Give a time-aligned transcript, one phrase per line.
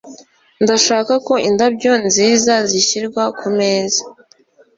[0.63, 4.01] ndashaka ko indabyo nziza zishyirwa kumeza